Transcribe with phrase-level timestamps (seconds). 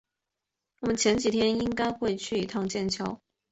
[0.79, 3.21] 我们前几天应该会去一趟剑桥